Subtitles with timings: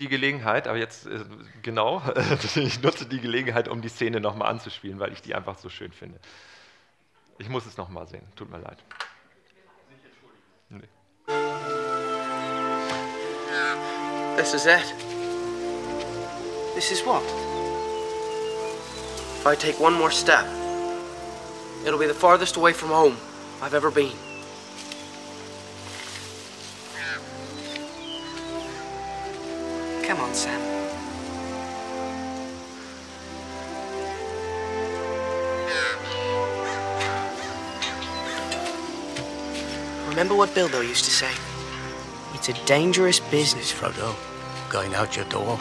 [0.00, 1.24] die Gelegenheit, aber jetzt äh,
[1.62, 2.02] genau,
[2.54, 5.92] ich nutze die Gelegenheit, um die Szene nochmal anzuspielen, weil ich die einfach so schön
[5.92, 6.18] finde.
[7.38, 8.78] Ich muss es nochmal sehen, tut mir leid.
[10.68, 10.80] Nee.
[14.36, 14.94] This is it.
[16.74, 17.22] This is what?
[19.40, 20.44] If I take one more step,
[21.86, 23.16] it'll be the farthest away from home
[23.62, 24.25] I've ever been.
[40.36, 41.32] Remember what Bilbo used to say?
[42.34, 44.14] It's a dangerous business, Frodo,
[44.68, 45.58] going out your door.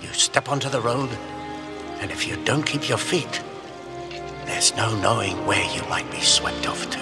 [0.00, 1.10] You step onto the road,
[2.00, 3.42] and if you don't keep your feet,
[4.44, 7.00] there's no knowing where you might be swept off to.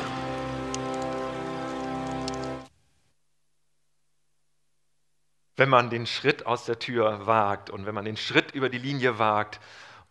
[5.57, 8.79] Wenn man den Schritt aus der Tür wagt und wenn man den Schritt über die
[8.79, 9.61] Linie wagt,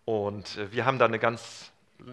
[0.06, 1.72] und äh, wir haben da eine ganz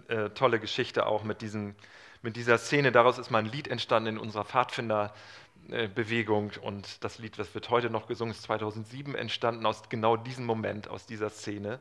[0.09, 1.77] äh, tolle Geschichte auch mit, diesen,
[2.23, 2.93] mit dieser Szene.
[2.93, 6.53] Daraus ist mal ein Lied entstanden in unserer Pfadfinderbewegung.
[6.63, 10.89] Und das Lied, das wird heute noch gesungen, ist 2007 entstanden aus genau diesem Moment,
[10.89, 11.79] aus dieser Szene.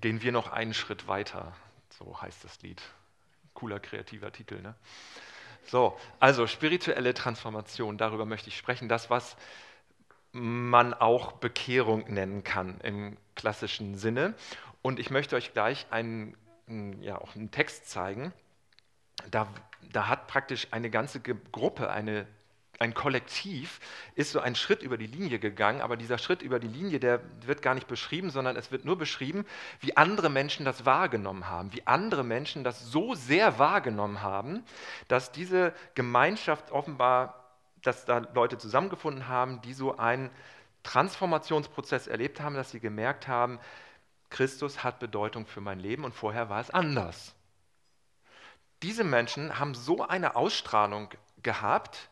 [0.00, 1.52] Gehen wir noch einen Schritt weiter.
[1.98, 2.82] So heißt das Lied.
[3.54, 4.60] Cooler, kreativer Titel.
[4.60, 4.74] Ne?
[5.66, 8.88] So, also spirituelle Transformation, darüber möchte ich sprechen.
[8.88, 9.36] Das, was
[10.32, 14.34] man auch Bekehrung nennen kann im klassischen Sinne.
[14.82, 16.36] Und ich möchte euch gleich einen,
[17.02, 18.32] ja, auch einen Text zeigen.
[19.30, 19.48] Da,
[19.92, 22.26] da hat praktisch eine ganze Gruppe, eine,
[22.78, 23.78] ein Kollektiv,
[24.14, 27.20] ist so einen Schritt über die Linie gegangen, aber dieser Schritt über die Linie, der
[27.44, 29.44] wird gar nicht beschrieben, sondern es wird nur beschrieben,
[29.80, 34.64] wie andere Menschen das wahrgenommen haben, wie andere Menschen das so sehr wahrgenommen haben,
[35.08, 37.50] dass diese Gemeinschaft offenbar,
[37.82, 40.30] dass da Leute zusammengefunden haben, die so einen
[40.82, 43.60] Transformationsprozess erlebt haben, dass sie gemerkt haben,
[44.30, 47.34] Christus hat Bedeutung für mein Leben und vorher war es anders.
[48.82, 51.10] Diese Menschen haben so eine Ausstrahlung
[51.42, 52.10] gehabt,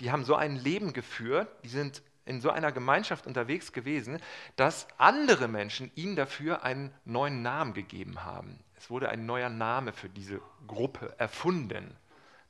[0.00, 4.20] die haben so ein Leben geführt, die sind in so einer Gemeinschaft unterwegs gewesen,
[4.56, 8.58] dass andere Menschen ihnen dafür einen neuen Namen gegeben haben.
[8.76, 11.96] Es wurde ein neuer Name für diese Gruppe erfunden.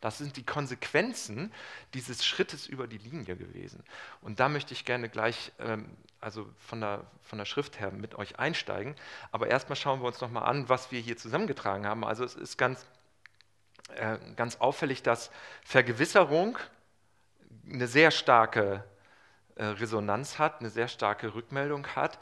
[0.01, 1.53] Das sind die Konsequenzen
[1.93, 3.83] dieses Schrittes über die Linie gewesen.
[4.23, 8.15] Und da möchte ich gerne gleich, ähm, also von der, von der Schrift her, mit
[8.15, 8.95] euch einsteigen.
[9.31, 12.05] Aber erstmal schauen wir uns nochmal an, was wir hier zusammengetragen haben.
[12.05, 12.87] Also es ist ganz,
[13.97, 15.31] äh, ganz auffällig, dass
[15.65, 16.59] Vergewisserung
[17.69, 18.85] eine sehr starke
[19.57, 22.19] äh, Resonanz hat, eine sehr starke Rückmeldung hat,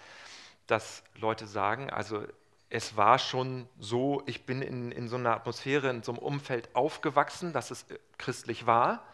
[0.67, 2.25] dass Leute sagen, also
[2.71, 6.69] es war schon so, ich bin in, in so einer Atmosphäre, in so einem Umfeld
[6.75, 9.05] aufgewachsen, dass es äh, christlich war.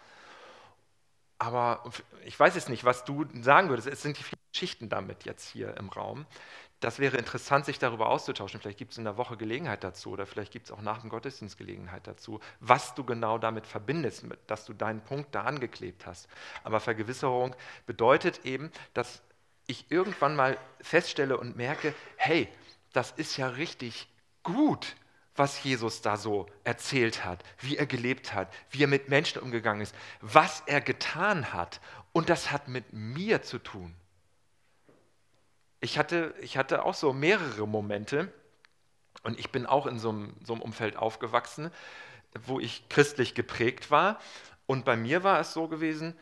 [1.39, 1.83] Aber
[2.25, 3.89] ich weiß jetzt nicht, was du sagen würdest.
[3.89, 6.27] Es sind die vielen Geschichten damit jetzt hier im Raum.
[6.81, 8.61] Das wäre interessant, sich darüber auszutauschen.
[8.61, 11.09] Vielleicht gibt es in der Woche Gelegenheit dazu oder vielleicht gibt es auch nach dem
[11.09, 16.29] Gottesdienst Gelegenheit dazu, was du genau damit verbindest, dass du deinen Punkt da angeklebt hast.
[16.63, 17.57] Aber Vergewisserung
[17.87, 19.23] bedeutet eben, dass
[19.67, 22.49] ich irgendwann mal feststelle und merke, hey,
[22.93, 24.07] das ist ja richtig
[24.43, 24.95] gut,
[25.37, 29.83] was Jesus da so erzählt hat, wie er gelebt hat, wie er mit Menschen umgegangen
[29.83, 31.81] ist, was er getan hat.
[32.13, 33.95] Und das hat mit mir zu tun.
[35.81, 38.33] Ich hatte, ich hatte auch so mehrere Momente
[39.23, 41.71] und ich bin auch in so einem, so einem Umfeld aufgewachsen,
[42.47, 44.21] wo ich christlich geprägt war.
[44.67, 46.17] Und bei mir war es so gewesen,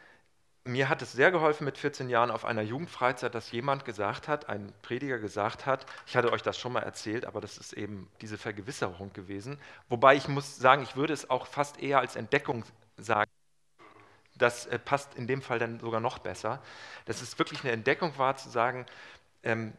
[0.64, 4.48] mir hat es sehr geholfen mit 14 Jahren auf einer Jugendfreizeit, dass jemand gesagt hat,
[4.48, 8.08] ein Prediger gesagt hat, ich hatte euch das schon mal erzählt, aber das ist eben
[8.20, 9.58] diese Vergewisserung gewesen.
[9.88, 12.64] Wobei ich muss sagen, ich würde es auch fast eher als Entdeckung
[12.96, 13.30] sagen.
[14.36, 16.62] Das äh, passt in dem Fall dann sogar noch besser.
[17.06, 18.86] Dass es wirklich eine Entdeckung war, zu sagen,
[19.42, 19.72] ähm,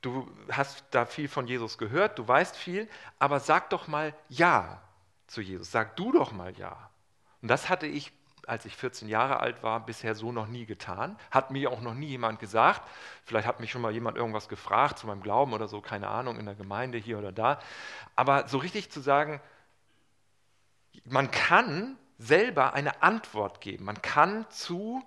[0.00, 2.88] du hast da viel von Jesus gehört, du weißt viel,
[3.18, 4.82] aber sag doch mal Ja
[5.26, 5.70] zu Jesus.
[5.70, 6.90] Sag du doch mal Ja.
[7.42, 8.12] Und das hatte ich
[8.50, 11.16] als ich 14 Jahre alt war, bisher so noch nie getan.
[11.30, 12.82] Hat mir auch noch nie jemand gesagt.
[13.24, 16.36] Vielleicht hat mich schon mal jemand irgendwas gefragt zu meinem Glauben oder so, keine Ahnung,
[16.36, 17.60] in der Gemeinde hier oder da.
[18.16, 19.40] Aber so richtig zu sagen,
[21.04, 23.84] man kann selber eine Antwort geben.
[23.84, 25.00] Man kann zu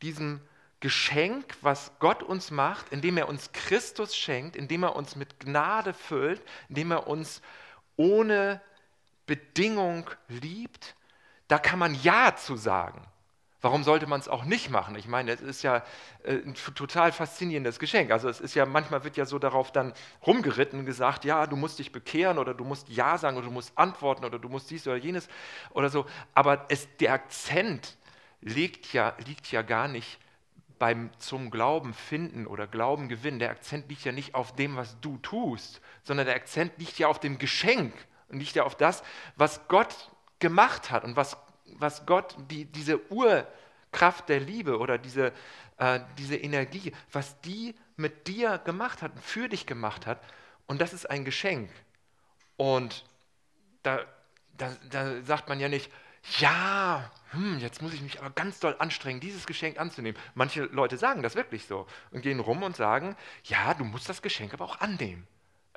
[0.00, 0.40] diesem
[0.80, 5.92] Geschenk, was Gott uns macht, indem er uns Christus schenkt, indem er uns mit Gnade
[5.92, 7.42] füllt, indem er uns
[7.96, 8.62] ohne
[9.26, 10.94] Bedingung liebt,
[11.48, 13.02] da kann man Ja zu sagen.
[13.60, 14.94] Warum sollte man es auch nicht machen?
[14.94, 15.82] Ich meine, es ist ja
[16.22, 18.12] äh, ein total faszinierendes Geschenk.
[18.12, 21.56] Also es ist ja, manchmal wird ja so darauf dann rumgeritten und gesagt, ja, du
[21.56, 24.70] musst dich bekehren oder du musst Ja sagen oder du musst antworten oder du musst
[24.70, 25.28] dies oder jenes
[25.70, 26.06] oder so.
[26.34, 27.96] Aber es, der Akzent
[28.40, 30.20] liegt ja, liegt ja gar nicht
[30.78, 35.00] beim zum Glauben finden oder Glauben gewinnen, der Akzent liegt ja nicht auf dem, was
[35.00, 37.92] du tust, sondern der Akzent liegt ja auf dem Geschenk
[38.28, 39.02] und liegt ja auf das,
[39.34, 41.36] was Gott gemacht hat und was,
[41.78, 45.32] was Gott, die, diese Urkraft der Liebe oder diese,
[45.78, 50.22] äh, diese Energie, was die mit dir gemacht hat, für dich gemacht hat.
[50.66, 51.70] Und das ist ein Geschenk.
[52.56, 53.04] Und
[53.82, 54.00] da,
[54.56, 55.90] da, da sagt man ja nicht,
[56.38, 60.20] ja, hm, jetzt muss ich mich aber ganz doll anstrengen, dieses Geschenk anzunehmen.
[60.34, 64.22] Manche Leute sagen das wirklich so und gehen rum und sagen, ja, du musst das
[64.22, 65.26] Geschenk aber auch annehmen.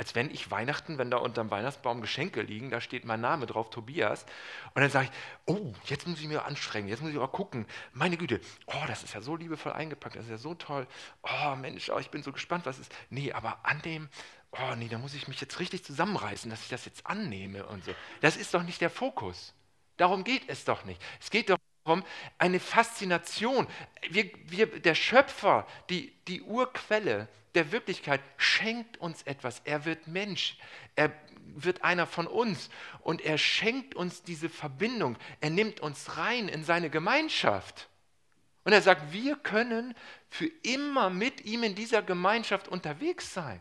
[0.02, 3.70] Als wenn ich Weihnachten, wenn da unterm Weihnachtsbaum Geschenke liegen, da steht mein Name drauf,
[3.70, 4.26] Tobias.
[4.74, 5.12] Und dann sage ich,
[5.46, 7.68] oh, jetzt muss ich mir anstrengen, jetzt muss ich mal gucken.
[7.94, 10.88] Meine Güte, oh, das ist ja so liebevoll eingepackt, das ist ja so toll.
[11.22, 12.92] Oh Mensch, oh, ich bin so gespannt, was ist.
[13.12, 14.10] Nee, aber annehmen,
[14.54, 17.86] oh nee, da muss ich mich jetzt richtig zusammenreißen, dass ich das jetzt annehme und
[17.86, 17.94] so.
[18.22, 19.54] Das ist doch nicht der Fokus.
[19.98, 21.00] Darum geht es doch nicht.
[21.20, 22.04] Es geht doch darum,
[22.38, 23.68] eine Faszination.
[24.10, 29.62] Wir, wir, der Schöpfer, die, die Urquelle der Wirklichkeit, schenkt uns etwas.
[29.66, 30.58] Er wird Mensch.
[30.96, 31.12] Er
[31.56, 32.70] wird einer von uns.
[33.02, 35.18] Und er schenkt uns diese Verbindung.
[35.42, 37.90] Er nimmt uns rein in seine Gemeinschaft.
[38.64, 39.96] Und er sagt, wir können
[40.30, 43.60] für immer mit ihm in dieser Gemeinschaft unterwegs sein.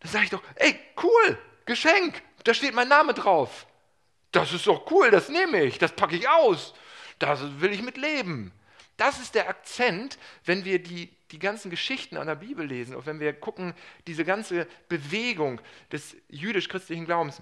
[0.00, 3.66] Da sage ich doch, ey, cool, Geschenk, da steht mein Name drauf.
[4.32, 6.74] Das ist doch cool, das nehme ich, das packe ich aus,
[7.18, 8.52] da will ich mit leben.
[8.96, 13.06] Das ist der Akzent, wenn wir die, die ganzen Geschichten an der Bibel lesen und
[13.06, 13.74] wenn wir gucken,
[14.06, 15.60] diese ganze Bewegung
[15.92, 17.40] des jüdisch-christlichen Glaubens.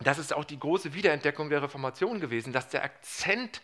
[0.00, 3.62] Das ist auch die große Wiederentdeckung der Reformation gewesen, dass der Akzent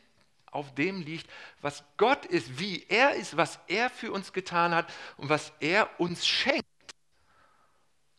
[0.53, 1.29] auf dem liegt,
[1.61, 5.89] was Gott ist, wie er ist, was er für uns getan hat und was er
[5.99, 6.65] uns schenkt.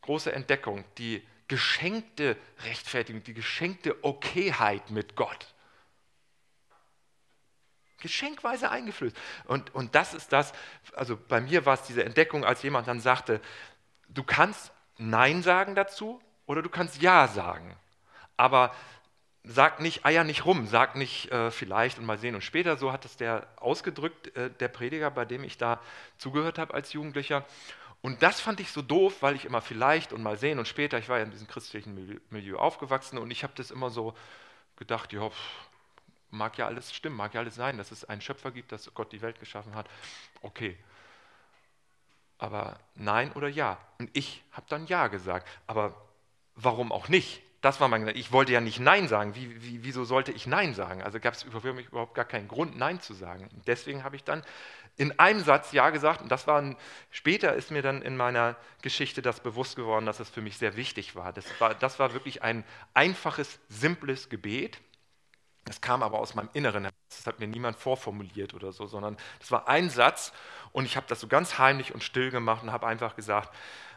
[0.01, 5.53] Große Entdeckung, die geschenkte Rechtfertigung, die geschenkte Okayheit mit Gott.
[7.99, 9.15] Geschenkweise eingeflößt.
[9.45, 10.53] Und, und das ist das,
[10.93, 13.41] also bei mir war es diese Entdeckung, als jemand dann sagte,
[14.09, 17.75] du kannst Nein sagen dazu oder du kannst Ja sagen.
[18.35, 18.73] Aber
[19.43, 22.77] sag nicht Eier nicht rum, sag nicht äh, vielleicht und mal sehen und später.
[22.77, 25.79] So hat es der ausgedrückt, äh, der Prediger, bei dem ich da
[26.17, 27.45] zugehört habe als Jugendlicher.
[28.07, 30.97] Und das fand ich so doof, weil ich immer vielleicht und mal sehen und später,
[30.97, 34.15] ich war ja in diesem christlichen Milieu aufgewachsen und ich habe das immer so
[34.77, 35.29] gedacht, ja,
[36.31, 39.11] mag ja alles stimmen, mag ja alles sein, dass es einen Schöpfer gibt, dass Gott
[39.11, 39.89] die Welt geschaffen hat.
[40.41, 40.77] Okay.
[42.37, 43.77] Aber nein oder ja.
[43.99, 45.45] Und ich habe dann ja gesagt.
[45.67, 45.93] Aber
[46.55, 47.41] warum auch nicht?
[47.61, 48.19] Das war mein Gedanke.
[48.19, 49.35] Ich wollte ja nicht Nein sagen.
[49.35, 51.01] Wie, wie, wieso sollte ich Nein sagen?
[51.01, 53.49] Also gab es für mich überhaupt gar keinen Grund, Nein zu sagen.
[53.65, 54.43] Deswegen habe ich dann
[54.95, 56.21] in einem Satz Ja gesagt.
[56.21, 56.75] Und das war ein,
[57.09, 60.75] später ist mir dann in meiner Geschichte das bewusst geworden, dass es für mich sehr
[60.75, 61.33] wichtig war.
[61.33, 62.63] Das war, das war wirklich ein
[62.93, 64.79] einfaches, simples Gebet.
[65.65, 66.87] Das kam aber aus meinem Inneren.
[67.09, 70.31] Das hat mir niemand vorformuliert oder so, sondern das war ein Satz
[70.71, 73.53] und ich habe das so ganz heimlich und still gemacht und habe einfach gesagt,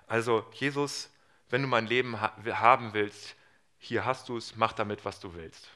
[0.09, 1.11] also Jesus,
[1.49, 3.37] wenn du mein Leben haben willst,
[3.81, 5.69] hier hast du es, mach damit, was du willst.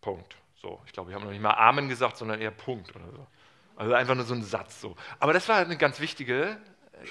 [0.00, 0.36] Punkt.
[0.60, 3.26] So, ich glaube, ich habe noch nicht mal Amen gesagt, sondern eher Punkt oder so.
[3.76, 4.96] Also einfach nur so ein Satz so.
[5.20, 6.56] Aber das war eine ganz wichtige,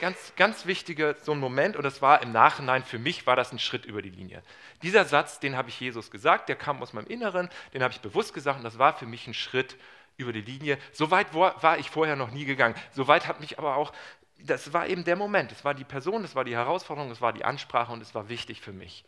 [0.01, 3.51] ganz, ganz wichtige so ein Moment und das war im Nachhinein für mich war das
[3.51, 4.43] ein Schritt über die Linie.
[4.81, 8.01] Dieser Satz, den habe ich Jesus gesagt, der kam aus meinem Inneren, den habe ich
[8.01, 9.77] bewusst gesagt und das war für mich ein Schritt
[10.17, 10.77] über die Linie.
[10.91, 12.75] So weit war ich vorher noch nie gegangen.
[12.91, 13.93] So weit hat mich aber auch,
[14.39, 15.51] das war eben der Moment.
[15.53, 18.27] Es war die Person, es war die Herausforderung, es war die Ansprache und es war
[18.27, 19.05] wichtig für mich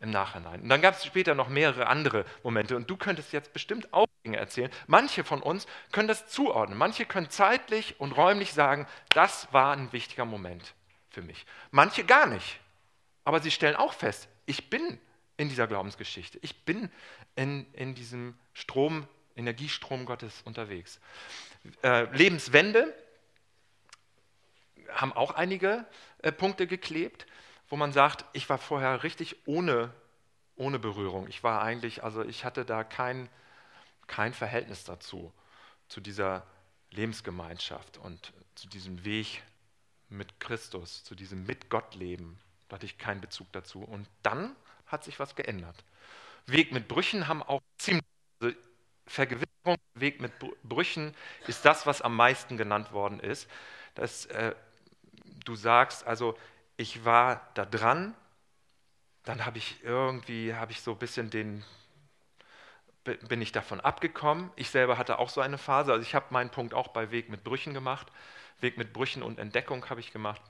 [0.00, 0.60] im Nachhinein.
[0.60, 2.76] Und dann gab es später noch mehrere andere Momente.
[2.76, 4.70] Und du könntest jetzt bestimmt auch Dinge erzählen.
[4.86, 6.78] Manche von uns können das zuordnen.
[6.78, 10.74] Manche können zeitlich und räumlich sagen, das war ein wichtiger Moment
[11.10, 11.46] für mich.
[11.70, 12.60] Manche gar nicht.
[13.24, 14.98] Aber sie stellen auch fest, ich bin
[15.36, 16.38] in dieser Glaubensgeschichte.
[16.42, 16.90] Ich bin
[17.36, 21.00] in, in diesem Strom, Energiestrom Gottes unterwegs.
[21.82, 22.94] Äh, Lebenswende
[24.90, 25.86] haben auch einige
[26.18, 27.26] äh, Punkte geklebt
[27.74, 29.92] wo man sagt, ich war vorher richtig ohne,
[30.54, 31.26] ohne Berührung.
[31.26, 33.28] Ich war eigentlich, also ich hatte da kein,
[34.06, 35.32] kein Verhältnis dazu,
[35.88, 36.46] zu dieser
[36.90, 39.42] Lebensgemeinschaft und zu diesem Weg
[40.08, 42.38] mit Christus, zu diesem mit Gott leben.
[42.68, 43.82] Da hatte ich keinen Bezug dazu.
[43.82, 44.54] Und dann
[44.86, 45.82] hat sich was geändert.
[46.46, 48.04] Weg mit Brüchen haben auch ziemlich,
[48.40, 48.54] also
[49.04, 51.12] Vergewissung, Weg mit Brüchen
[51.48, 53.50] ist das, was am meisten genannt worden ist.
[53.96, 54.54] Dass äh,
[55.44, 56.38] du sagst, also
[56.76, 58.14] ich war da dran,
[59.24, 61.64] dann habe ich irgendwie, habe ich so ein bisschen den,
[63.04, 64.50] bin ich davon abgekommen.
[64.56, 67.28] Ich selber hatte auch so eine Phase, also ich habe meinen Punkt auch bei Weg
[67.28, 68.08] mit Brüchen gemacht.
[68.60, 70.40] Weg mit Brüchen und Entdeckung habe ich gemacht,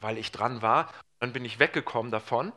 [0.00, 0.92] weil ich dran war.
[1.18, 2.52] Dann bin ich weggekommen davon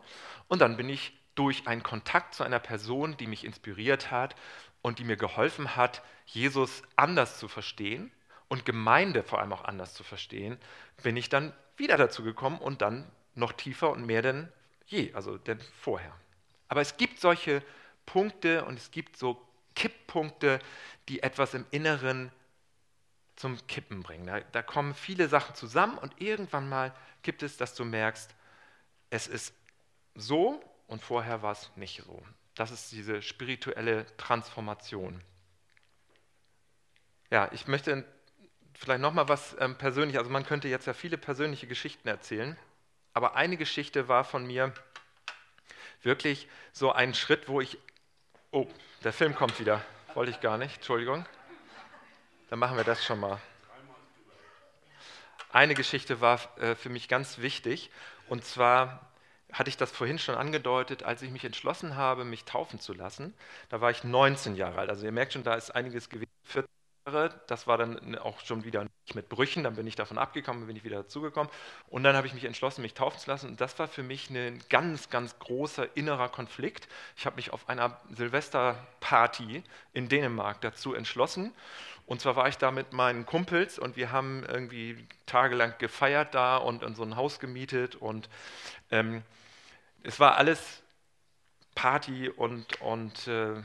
[0.48, 4.36] und dann bin ich durch einen Kontakt zu einer Person, die mich inspiriert hat
[4.82, 8.12] und die mir geholfen hat, Jesus anders zu verstehen
[8.48, 10.60] und Gemeinde vor allem auch anders zu verstehen,
[11.02, 14.52] bin ich dann wieder dazu gekommen und dann noch tiefer und mehr denn
[14.86, 16.14] je, also denn vorher.
[16.68, 17.64] Aber es gibt solche
[18.06, 19.42] Punkte und es gibt so
[19.76, 20.60] Kipppunkte,
[21.10, 22.32] die etwas im Inneren
[23.36, 24.28] zum Kippen bringen.
[24.28, 28.34] Da, da, kommen viele Sachen zusammen und irgendwann mal gibt es, dass du merkst,
[29.10, 29.54] es ist
[30.16, 32.24] so und vorher war es nicht so.
[32.56, 35.22] Das ist diese spirituelle Transformation.
[37.32, 38.06] Ja, ich möchte
[38.74, 42.58] vielleicht nochmal was ähm, persönlich, also man könnte jetzt ja viele persönliche Geschichten erzählen,
[43.14, 44.74] aber eine Geschichte war von mir
[46.02, 47.78] wirklich so ein Schritt, wo ich,
[48.52, 48.68] oh,
[49.04, 49.82] der Film kommt wieder,
[50.14, 51.26] wollte ich gar nicht, Entschuldigung.
[52.50, 53.40] Dann machen wir das schon mal.
[55.52, 57.92] Eine Geschichte war äh, für mich ganz wichtig
[58.28, 59.14] und zwar
[59.54, 63.34] hatte ich das vorhin schon angedeutet, als ich mich entschlossen habe, mich taufen zu lassen.
[63.70, 64.90] Da war ich 19 Jahre alt.
[64.90, 66.32] Also ihr merkt schon, da ist einiges gewesen.
[66.46, 70.18] 14 Jahre, das war dann auch schon wieder nicht mit Brüchen, dann bin ich davon
[70.18, 71.52] abgekommen, bin ich wieder dazugekommen.
[71.88, 73.50] Und dann habe ich mich entschlossen, mich taufen zu lassen.
[73.50, 76.88] Und das war für mich ein ganz, ganz großer innerer Konflikt.
[77.18, 81.54] Ich habe mich auf einer Silvesterparty in Dänemark dazu entschlossen.
[82.06, 86.58] Und zwar war ich da mit meinen Kumpels und wir haben irgendwie tagelang gefeiert da
[86.58, 88.30] und in so ein Haus gemietet und
[88.92, 89.24] ähm,
[90.04, 90.84] es war alles
[91.76, 93.62] Party und, und äh,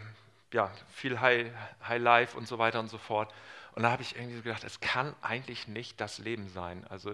[0.52, 1.52] ja, viel High,
[1.87, 3.33] High Life und so weiter und so fort.
[3.73, 6.87] Und da habe ich irgendwie gedacht, es kann eigentlich nicht das Leben sein.
[6.88, 7.12] Also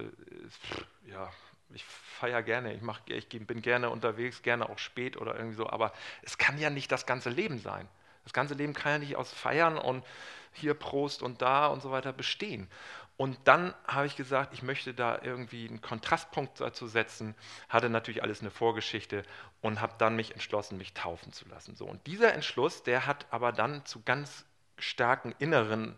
[1.07, 1.31] ja,
[1.75, 5.69] ich feiere gerne, ich, mach, ich bin gerne unterwegs, gerne auch spät oder irgendwie so,
[5.69, 7.88] aber es kann ja nicht das ganze Leben sein.
[8.25, 10.05] Das ganze Leben kann ja nicht aus Feiern und
[10.53, 12.69] hier Prost und da und so weiter bestehen.
[13.16, 17.37] Und dann habe ich gesagt, ich möchte da irgendwie einen Kontrastpunkt dazu setzen,
[17.68, 19.23] hatte natürlich alles eine Vorgeschichte
[19.61, 21.76] und habe dann mich entschlossen, mich taufen zu lassen.
[21.76, 24.44] So, und dieser Entschluss, der hat aber dann zu ganz
[24.78, 25.94] starken inneren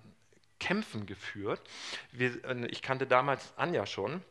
[0.61, 1.61] Kämpfen geführt.
[2.12, 4.23] Wir, äh, ich kannte damals Anja schon.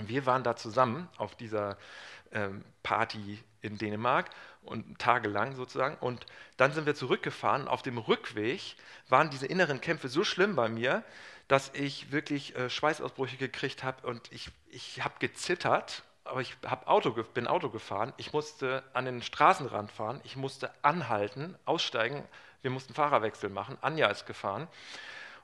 [0.00, 1.76] Wir waren da zusammen auf dieser
[2.32, 4.30] ähm, Party in Dänemark
[4.62, 5.96] und tagelang sozusagen.
[5.98, 7.66] Und dann sind wir zurückgefahren.
[7.66, 8.76] Auf dem Rückweg
[9.08, 11.04] waren diese inneren Kämpfe so schlimm bei mir,
[11.48, 17.10] dass ich wirklich äh, Schweißausbrüche gekriegt habe und ich, ich habe gezittert, aber ich Auto,
[17.34, 18.12] bin Auto gefahren.
[18.18, 22.22] Ich musste an den Straßenrand fahren, ich musste anhalten, aussteigen.
[22.60, 23.78] Wir mussten Fahrerwechsel machen.
[23.80, 24.68] Anja ist gefahren.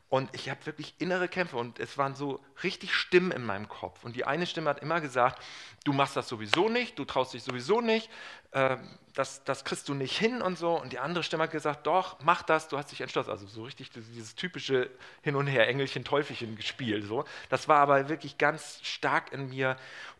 [0.08, 4.04] Und ich habe wirklich innere Kämpfe und es waren so richtig Stimmen in meinem Kopf.
[4.04, 5.42] Und die eine Stimme hat immer gesagt,
[5.84, 8.08] du machst das sowieso nicht, du traust dich sowieso nicht,
[8.52, 8.76] äh,
[9.14, 10.80] das, das kriegst du nicht hin und so.
[10.80, 13.30] Und die andere Stimme hat gesagt, doch, mach das, du hast dich entschlossen.
[13.30, 14.90] Also so richtig dieses typische
[15.22, 17.04] Hin und Her, Engelchen, Teufelchen gespielt.
[17.06, 17.24] So.
[17.48, 19.76] Das war aber wirklich ganz stark in mir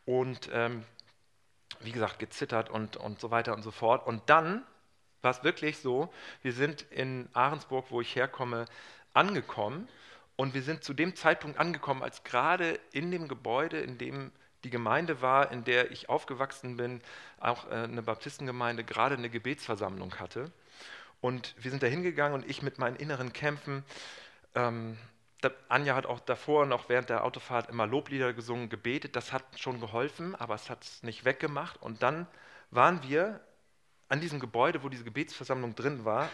[0.07, 0.85] und ähm,
[1.81, 4.07] wie gesagt, gezittert und, und so weiter und so fort.
[4.07, 4.65] Und dann
[5.23, 6.13] war es wirklich so,
[6.43, 8.67] wir sind in Ahrensburg, wo ich herkomme,
[9.15, 9.89] angekommen
[10.37, 14.33] und wir sind zu dem Zeitpunkt angekommen, als gerade in dem Gebäude, in dem
[14.65, 17.01] die Gemeinde war, in der ich aufgewachsen bin,
[17.39, 20.51] auch äh, eine Baptistengemeinde, gerade eine Gebetsversammlung hatte.
[21.21, 23.85] Und wir sind da hingegangen und ich mit meinen inneren Kämpfen,
[24.55, 24.99] ähm,
[25.69, 29.15] Anja hat auch davor noch während der Autofahrt immer Loblieder gesungen, gebetet.
[29.15, 31.83] Das hat schon geholfen, aber es hat es nicht weggemacht.
[31.83, 32.27] Und dann
[32.71, 33.41] waren wir
[34.09, 36.31] an diesem Gebäude, wo diese Gebetsversammlung drin war,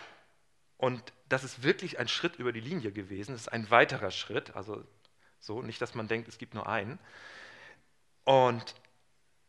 [0.80, 3.32] und das ist wirklich ein Schritt über die Linie gewesen.
[3.32, 4.56] Das ist ein weiterer Schritt.
[4.56, 4.82] Also
[5.38, 6.98] so, nicht, dass man denkt, es gibt nur einen.
[8.24, 8.74] Und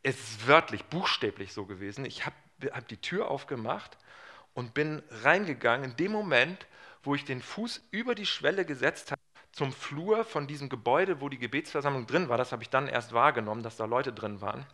[0.04, 2.04] es ist wörtlich, buchstäblich so gewesen.
[2.04, 2.36] Ich habe
[2.74, 3.98] hab die Tür aufgemacht
[4.54, 6.68] und bin reingegangen in dem Moment,
[7.02, 9.22] wo ich den Fuß über die Schwelle gesetzt habe
[9.54, 12.38] zum Flur von diesem Gebäude, wo die Gebetsversammlung drin war.
[12.38, 14.66] Das habe ich dann erst wahrgenommen, dass da Leute drin waren.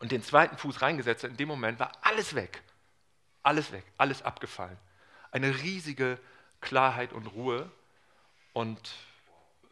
[0.00, 1.22] Und den zweiten Fuß reingesetzt.
[1.22, 2.60] In dem Moment war alles weg.
[3.44, 4.76] Alles weg, alles abgefallen
[5.30, 6.18] eine riesige
[6.60, 7.70] Klarheit und Ruhe
[8.52, 8.78] und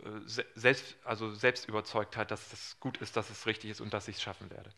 [0.05, 0.09] äh,
[0.55, 4.23] selbst, also Selbstüberzeugtheit, dass es gut ist, dass es richtig ist und dass ich es
[4.23, 4.71] schaffen werde.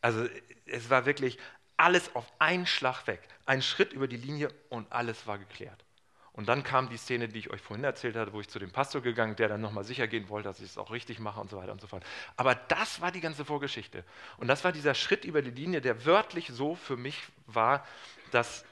[0.00, 0.28] Also
[0.66, 1.38] es war wirklich
[1.76, 3.28] alles auf einen Schlag weg.
[3.44, 5.84] Ein Schritt über die Linie und alles war geklärt.
[6.32, 8.70] Und dann kam die Szene, die ich euch vorhin erzählt hatte, wo ich zu dem
[8.70, 11.48] Pastor gegangen, der dann nochmal sicher gehen wollte, dass ich es auch richtig mache und
[11.48, 12.04] so weiter und so fort.
[12.36, 14.04] Aber das war die ganze Vorgeschichte.
[14.36, 17.86] Und das war dieser Schritt über die Linie, der wörtlich so für mich war,
[18.32, 18.66] dass,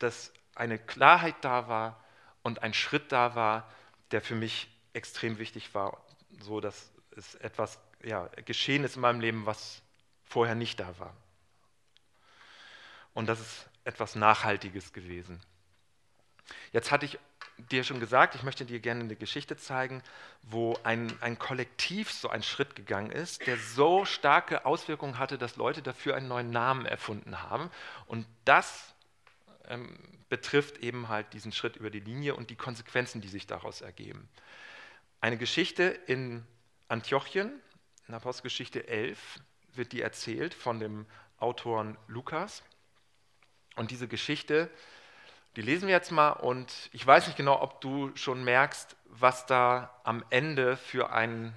[0.00, 2.02] dass eine Klarheit da war
[2.42, 3.70] und ein Schritt da war,
[4.10, 6.02] der für mich extrem wichtig war,
[6.40, 9.82] so dass es etwas ja, geschehen ist in meinem Leben, was
[10.24, 11.14] vorher nicht da war.
[13.14, 15.40] Und das ist etwas Nachhaltiges gewesen.
[16.72, 17.18] Jetzt hatte ich
[17.70, 20.02] dir schon gesagt, ich möchte dir gerne eine Geschichte zeigen,
[20.42, 25.56] wo ein, ein Kollektiv so einen Schritt gegangen ist, der so starke Auswirkungen hatte, dass
[25.56, 27.70] Leute dafür einen neuen Namen erfunden haben.
[28.06, 28.94] Und das
[29.68, 29.98] ähm,
[30.28, 34.28] betrifft eben halt diesen Schritt über die Linie und die Konsequenzen, die sich daraus ergeben.
[35.20, 36.46] Eine Geschichte in
[36.88, 37.52] Antiochien,
[38.06, 39.40] in Apostelgeschichte 11,
[39.74, 41.06] wird die erzählt von dem
[41.38, 42.62] Autoren Lukas.
[43.76, 44.70] Und diese Geschichte,
[45.56, 49.46] die lesen wir jetzt mal und ich weiß nicht genau, ob du schon merkst, was
[49.46, 51.54] da am Ende für ein,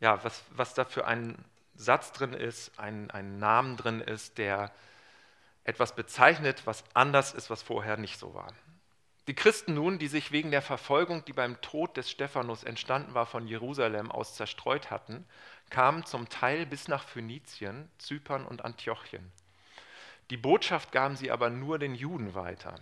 [0.00, 4.72] ja, was, was da für ein Satz drin ist, ein, ein Namen drin ist, der
[5.64, 8.52] etwas bezeichnet, was anders ist, was vorher nicht so war.
[9.26, 13.26] Die Christen nun, die sich wegen der Verfolgung, die beim Tod des Stephanus entstanden war,
[13.26, 15.24] von Jerusalem aus zerstreut hatten,
[15.68, 19.30] kamen zum Teil bis nach Phönizien, Zypern und Antiochien.
[20.30, 22.74] Die Botschaft gaben sie aber nur den Juden weiter.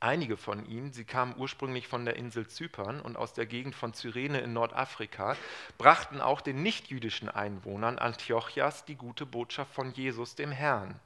[0.00, 3.94] Einige von ihnen, sie kamen ursprünglich von der Insel Zypern und aus der Gegend von
[3.94, 5.36] Cyrene in Nordafrika,
[5.78, 11.00] brachten auch den nichtjüdischen Einwohnern Antiochias die gute Botschaft von Jesus, dem Herrn.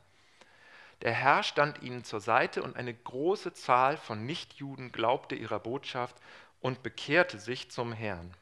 [1.03, 6.17] Der Herr stand ihnen zur Seite und eine große Zahl von Nichtjuden glaubte ihrer Botschaft
[6.61, 8.35] und bekehrte sich zum Herrn.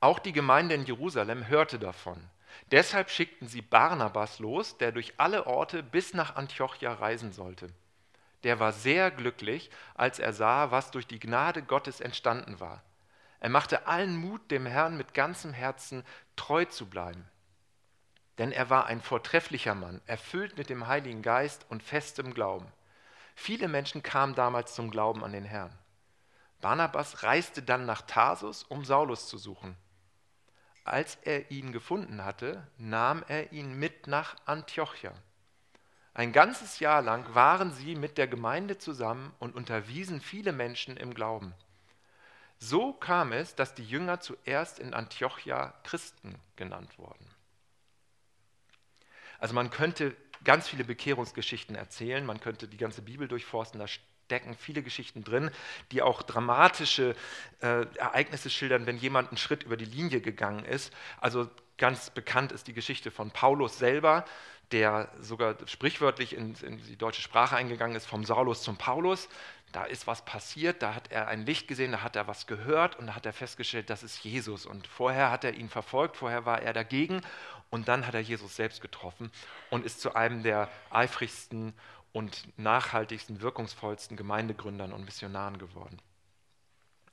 [0.00, 2.22] Auch die Gemeinde in Jerusalem hörte davon.
[2.70, 7.68] Deshalb schickten sie Barnabas los, der durch alle Orte bis nach Antiochia reisen sollte.
[8.44, 12.82] Der war sehr glücklich, als er sah, was durch die Gnade Gottes entstanden war.
[13.40, 16.04] Er machte allen Mut, dem Herrn mit ganzem Herzen
[16.36, 17.28] treu zu bleiben.
[18.38, 22.66] Denn er war ein vortrefflicher Mann, erfüllt mit dem Heiligen Geist und festem Glauben.
[23.34, 25.76] Viele Menschen kamen damals zum Glauben an den Herrn.
[26.60, 29.76] Barnabas reiste dann nach Tarsus, um Saulus zu suchen.
[30.84, 35.12] Als er ihn gefunden hatte, nahm er ihn mit nach Antiochia.
[36.14, 41.14] Ein ganzes Jahr lang waren sie mit der Gemeinde zusammen und unterwiesen viele Menschen im
[41.14, 41.54] Glauben.
[42.58, 47.27] So kam es, dass die Jünger zuerst in Antiochia Christen genannt wurden.
[49.38, 50.14] Also man könnte
[50.44, 55.50] ganz viele Bekehrungsgeschichten erzählen, man könnte die ganze Bibel durchforsten, da stecken viele Geschichten drin,
[55.90, 57.16] die auch dramatische
[57.60, 60.92] äh, Ereignisse schildern, wenn jemand einen Schritt über die Linie gegangen ist.
[61.18, 61.48] Also
[61.78, 64.24] ganz bekannt ist die Geschichte von Paulus selber,
[64.70, 69.30] der sogar sprichwörtlich in, in die deutsche Sprache eingegangen ist, vom Saulus zum Paulus.
[69.72, 72.96] Da ist was passiert, da hat er ein Licht gesehen, da hat er was gehört
[72.96, 74.66] und da hat er festgestellt, das ist Jesus.
[74.66, 77.22] Und vorher hat er ihn verfolgt, vorher war er dagegen
[77.70, 79.30] und dann hat er Jesus selbst getroffen
[79.70, 81.74] und ist zu einem der eifrigsten
[82.12, 86.00] und nachhaltigsten, wirkungsvollsten Gemeindegründern und Missionaren geworden.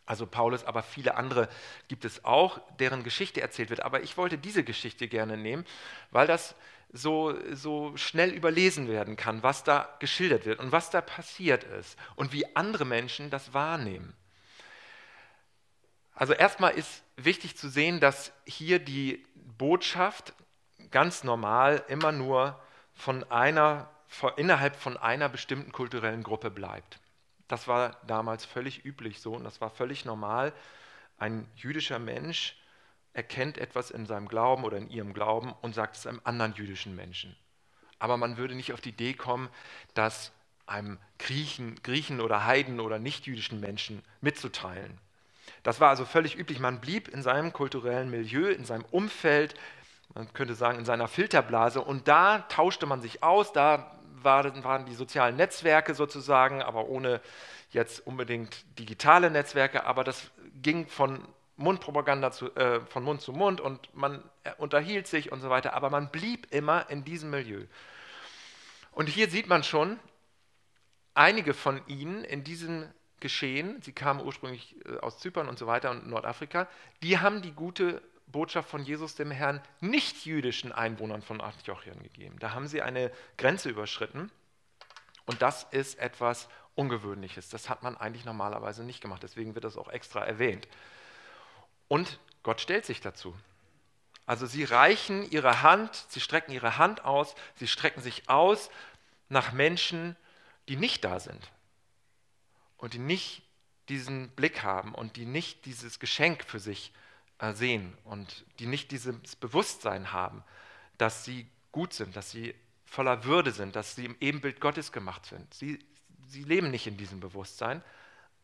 [0.05, 1.49] Also Paulus, aber viele andere
[1.87, 3.81] gibt es auch, deren Geschichte erzählt wird.
[3.81, 5.65] Aber ich wollte diese Geschichte gerne nehmen,
[6.11, 6.55] weil das
[6.93, 11.97] so, so schnell überlesen werden kann, was da geschildert wird und was da passiert ist
[12.15, 14.13] und wie andere Menschen das wahrnehmen.
[16.13, 19.25] Also erstmal ist wichtig zu sehen, dass hier die
[19.57, 20.33] Botschaft
[20.91, 22.59] ganz normal immer nur
[22.93, 23.89] von einer,
[24.37, 26.99] innerhalb von einer bestimmten kulturellen Gruppe bleibt.
[27.47, 30.53] Das war damals völlig üblich so und das war völlig normal.
[31.17, 32.57] Ein jüdischer Mensch
[33.13, 36.95] erkennt etwas in seinem Glauben oder in ihrem Glauben und sagt es einem anderen jüdischen
[36.95, 37.35] Menschen.
[37.99, 39.49] Aber man würde nicht auf die Idee kommen,
[39.93, 40.31] das
[40.65, 44.97] einem Griechen, Griechen oder Heiden oder nichtjüdischen Menschen mitzuteilen.
[45.63, 46.59] Das war also völlig üblich.
[46.59, 49.55] Man blieb in seinem kulturellen Milieu, in seinem Umfeld,
[50.13, 51.81] man könnte sagen, in seiner Filterblase.
[51.81, 53.91] Und da tauschte man sich aus, da
[54.21, 57.21] waren die sozialen Netzwerke sozusagen, aber ohne
[57.69, 63.61] jetzt unbedingt digitale Netzwerke, aber das ging von Mundpropaganda zu, äh, von Mund zu Mund
[63.61, 64.23] und man
[64.57, 67.63] unterhielt sich und so weiter, aber man blieb immer in diesem Milieu.
[68.91, 69.99] Und hier sieht man schon,
[71.13, 72.89] einige von ihnen in diesem
[73.19, 76.67] Geschehen, sie kamen ursprünglich äh, aus Zypern und so weiter und Nordafrika,
[77.01, 82.37] die haben die gute Botschaft von Jesus dem Herrn nicht-jüdischen Einwohnern von Antiochien gegeben.
[82.39, 84.31] Da haben sie eine Grenze überschritten
[85.25, 87.49] und das ist etwas Ungewöhnliches.
[87.49, 90.67] Das hat man eigentlich normalerweise nicht gemacht, deswegen wird das auch extra erwähnt.
[91.87, 93.35] Und Gott stellt sich dazu.
[94.25, 98.71] Also sie reichen ihre Hand, sie strecken ihre Hand aus, sie strecken sich aus
[99.29, 100.15] nach Menschen,
[100.67, 101.51] die nicht da sind
[102.77, 103.43] und die nicht
[103.87, 107.04] diesen Blick haben und die nicht dieses Geschenk für sich haben
[107.53, 110.43] sehen und die nicht dieses Bewusstsein haben,
[110.97, 115.25] dass sie gut sind, dass sie voller Würde sind, dass sie im Ebenbild Gottes gemacht
[115.25, 115.53] sind.
[115.53, 115.79] Sie,
[116.27, 117.83] sie leben nicht in diesem Bewusstsein,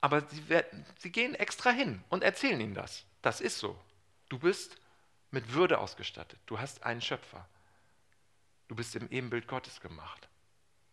[0.01, 3.05] aber sie, werden, sie gehen extra hin und erzählen ihnen das.
[3.21, 3.79] Das ist so.
[4.29, 4.77] Du bist
[5.29, 6.39] mit Würde ausgestattet.
[6.45, 7.47] Du hast einen Schöpfer.
[8.67, 10.27] Du bist im Ebenbild Gottes gemacht.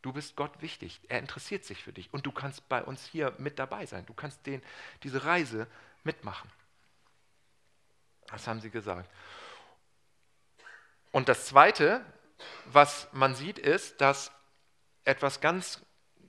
[0.02, 1.00] Du bist Gott wichtig.
[1.08, 4.06] Er interessiert sich für dich und du kannst bei uns hier mit dabei sein.
[4.06, 4.62] Du kannst den,
[5.02, 5.66] diese Reise
[6.04, 6.50] mitmachen.
[8.30, 9.08] Das haben sie gesagt.
[11.12, 12.04] Und das Zweite,
[12.66, 14.30] was man sieht, ist, dass
[15.04, 15.80] etwas ganz,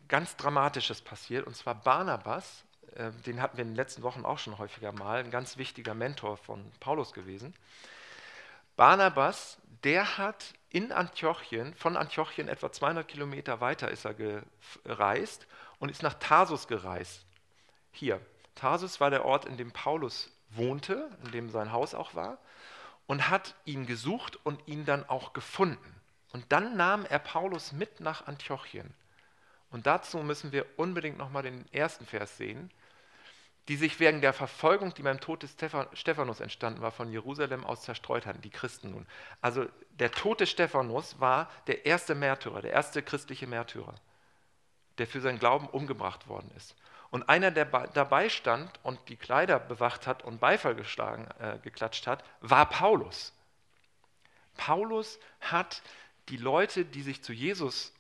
[0.08, 1.46] ganz Dramatisches passiert.
[1.46, 2.64] Und zwar Barnabas,
[2.96, 5.94] äh, den hatten wir in den letzten Wochen auch schon häufiger mal, ein ganz wichtiger
[5.94, 7.54] Mentor von Paulus gewesen.
[8.76, 15.48] Barnabas, der hat in Antiochien, von Antiochien etwa 200 Kilometer weiter ist er gereist
[15.80, 17.26] und ist nach Tarsus gereist.
[17.92, 18.22] Hier,
[18.56, 22.38] Tarsus war der Ort, in dem Paulus wohnte, in dem sein Haus auch war,
[23.08, 25.96] und hat ihn gesucht und ihn dann auch gefunden.
[26.32, 28.94] Und dann nahm er Paulus mit nach Antiochien.
[29.72, 32.72] Und dazu müssen wir unbedingt nochmal den ersten Vers sehen,
[33.68, 35.56] die sich wegen der Verfolgung, die beim Tod des
[35.94, 39.06] Stephanus entstanden war, von Jerusalem aus zerstreut hatten, die Christen nun.
[39.42, 43.94] Also der Tod des Stephanus war der erste Märtyrer, der erste christliche Märtyrer,
[44.98, 46.76] der für seinen Glauben umgebracht worden ist.
[47.12, 52.06] Und einer, der dabei stand und die Kleider bewacht hat und Beifall geschlagen, äh, geklatscht
[52.06, 53.34] hat, war Paulus.
[54.58, 55.82] Paulus hat
[56.30, 57.94] die Leute, die sich zu Jesus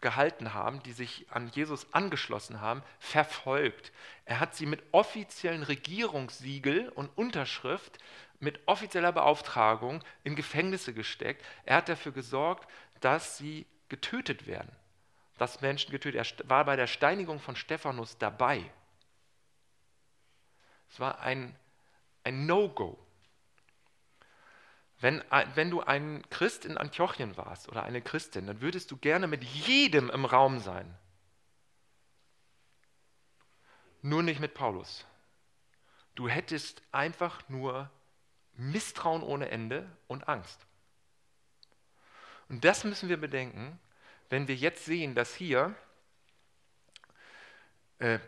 [0.00, 3.92] gehalten haben, die sich an Jesus angeschlossen haben, verfolgt.
[4.24, 7.98] Er hat sie mit offiziellen Regierungssiegel und Unterschrift,
[8.40, 11.44] mit offizieller Beauftragung in Gefängnisse gesteckt.
[11.64, 12.68] Er hat dafür gesorgt,
[13.00, 14.70] dass sie getötet werden
[15.38, 16.40] dass Menschen getötet.
[16.42, 18.70] Er war bei der Steinigung von Stephanus dabei.
[20.90, 21.56] Es war ein,
[22.24, 22.98] ein No-Go.
[25.00, 25.22] Wenn,
[25.54, 29.44] wenn du ein Christ in Antiochien warst oder eine Christin, dann würdest du gerne mit
[29.44, 30.92] jedem im Raum sein.
[34.02, 35.06] Nur nicht mit Paulus.
[36.16, 37.90] Du hättest einfach nur
[38.54, 40.66] Misstrauen ohne Ende und Angst.
[42.48, 43.78] Und das müssen wir bedenken,
[44.30, 45.74] wenn wir jetzt sehen, dass hier
[47.98, 48.18] äh,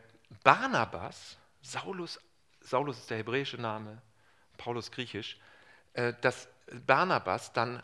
[0.42, 2.20] Barnabas, Saulus,
[2.60, 4.00] Saulus ist der hebräische Name,
[4.56, 5.38] Paulus griechisch,
[5.92, 6.48] äh, dass
[6.86, 7.82] Barnabas dann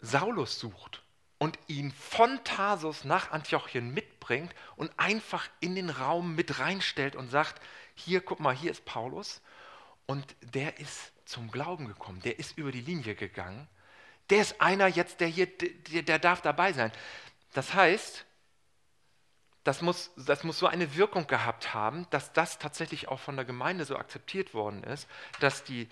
[0.00, 1.02] Saulus sucht
[1.38, 7.28] und ihn von Tarsus nach Antiochien mitbringt und einfach in den Raum mit reinstellt und
[7.28, 7.60] sagt,
[7.94, 9.40] hier, guck mal, hier ist Paulus.
[10.06, 13.68] Und der ist zum Glauben gekommen, der ist über die Linie gegangen
[14.30, 16.92] der ist einer jetzt, der hier, der, der darf dabei sein.
[17.54, 18.24] Das heißt,
[19.64, 23.44] das muss, das muss so eine Wirkung gehabt haben, dass das tatsächlich auch von der
[23.44, 25.08] Gemeinde so akzeptiert worden ist,
[25.40, 25.88] dass die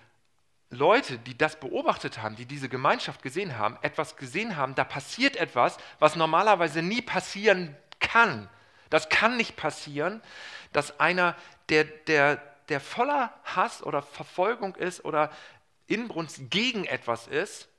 [0.69, 5.35] Leute, die das beobachtet haben, die diese Gemeinschaft gesehen haben, etwas gesehen haben, da passiert
[5.35, 8.49] etwas, was normalerweise nie passieren kann.
[8.89, 10.21] Das kann nicht passieren,
[10.73, 11.35] dass einer,
[11.69, 12.37] der, der,
[12.69, 15.31] der voller Hass oder Verfolgung ist oder
[15.87, 17.69] Inbrunst gegen etwas ist,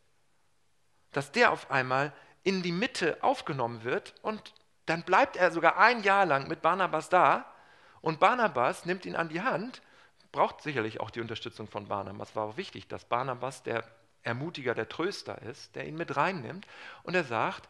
[1.12, 2.12] dass der auf einmal
[2.44, 4.54] in die Mitte aufgenommen wird und
[4.86, 7.44] dann bleibt er sogar ein Jahr lang mit Barnabas da
[8.00, 9.82] und Barnabas nimmt ihn an die Hand,
[10.32, 12.36] braucht sicherlich auch die Unterstützung von Barnabas.
[12.36, 13.84] War auch wichtig, dass Barnabas der
[14.22, 16.66] Ermutiger, der Tröster ist, der ihn mit reinnimmt
[17.02, 17.68] und er sagt,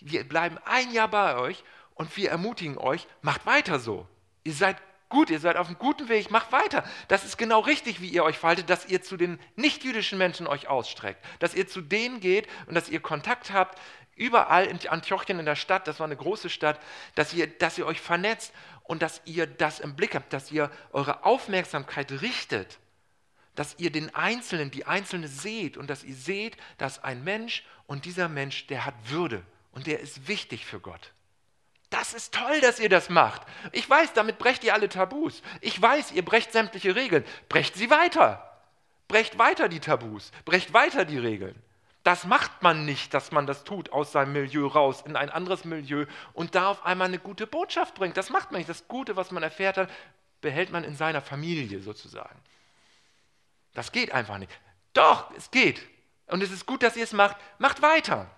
[0.00, 4.06] wir bleiben ein Jahr bei euch und wir ermutigen euch, macht weiter so.
[4.44, 4.76] Ihr seid
[5.10, 6.84] gut, ihr seid auf einem guten Weg, macht weiter.
[7.08, 10.68] Das ist genau richtig, wie ihr euch verhaltet, dass ihr zu den nichtjüdischen Menschen euch
[10.68, 13.78] ausstreckt, dass ihr zu denen geht und dass ihr Kontakt habt,
[14.14, 16.80] überall in Antiochien in der Stadt, das war eine große Stadt,
[17.14, 18.52] dass ihr, dass ihr euch vernetzt
[18.84, 22.78] und dass ihr das im Blick habt, dass ihr eure Aufmerksamkeit richtet,
[23.54, 28.04] dass ihr den Einzelnen, die Einzelne seht und dass ihr seht, dass ein Mensch und
[28.04, 29.42] dieser Mensch, der hat Würde
[29.72, 31.12] und der ist wichtig für Gott.
[31.90, 33.42] Das ist toll, dass ihr das macht.
[33.72, 35.42] Ich weiß, damit brecht ihr alle Tabus.
[35.60, 37.24] Ich weiß, ihr brecht sämtliche Regeln.
[37.48, 38.46] Brecht sie weiter.
[39.08, 40.30] Brecht weiter die Tabus.
[40.44, 41.60] Brecht weiter die Regeln.
[42.04, 45.64] Das macht man nicht, dass man das tut, aus seinem Milieu raus in ein anderes
[45.64, 48.16] Milieu und da auf einmal eine gute Botschaft bringt.
[48.16, 48.70] Das macht man nicht.
[48.70, 49.90] Das Gute, was man erfährt hat,
[50.40, 52.40] behält man in seiner Familie sozusagen.
[53.74, 54.50] Das geht einfach nicht.
[54.94, 55.80] Doch, es geht.
[56.26, 57.36] Und es ist gut, dass ihr es macht.
[57.58, 58.30] Macht weiter.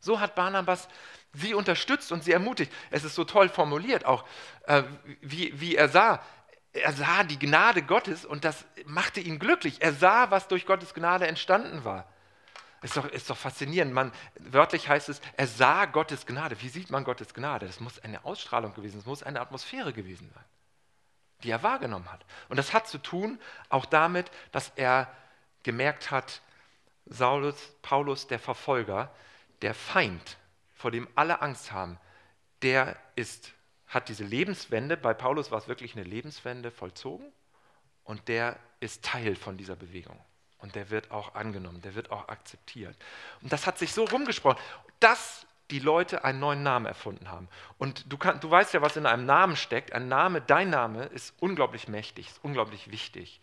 [0.00, 0.88] So hat Barnabas
[1.38, 2.72] sie unterstützt und sie ermutigt.
[2.90, 4.24] Es ist so toll formuliert, auch
[4.66, 4.82] äh,
[5.20, 6.22] wie, wie er sah.
[6.72, 9.80] Er sah die Gnade Gottes und das machte ihn glücklich.
[9.80, 12.06] Er sah, was durch Gottes Gnade entstanden war.
[12.82, 13.92] Ist doch, ist doch faszinierend.
[13.92, 16.60] Man, wörtlich heißt es, er sah Gottes Gnade.
[16.60, 17.66] Wie sieht man Gottes Gnade?
[17.66, 20.44] Das muss eine Ausstrahlung gewesen es muss eine Atmosphäre gewesen sein,
[21.42, 22.24] die er wahrgenommen hat.
[22.48, 25.12] Und das hat zu tun auch damit, dass er
[25.64, 26.40] gemerkt hat,
[27.06, 29.10] Saulus, Paulus, der Verfolger,
[29.62, 30.36] der Feind,
[30.78, 31.98] vor dem alle Angst haben,
[32.62, 33.52] der ist,
[33.88, 37.26] hat diese Lebenswende, bei Paulus war es wirklich eine Lebenswende vollzogen
[38.04, 40.18] und der ist Teil von dieser Bewegung.
[40.58, 42.96] Und der wird auch angenommen, der wird auch akzeptiert.
[43.42, 44.60] Und das hat sich so rumgesprochen,
[45.00, 47.48] dass die Leute einen neuen Namen erfunden haben.
[47.76, 49.92] Und du, kann, du weißt ja, was in einem Namen steckt.
[49.92, 53.40] Ein Name, dein Name ist unglaublich mächtig, ist unglaublich wichtig.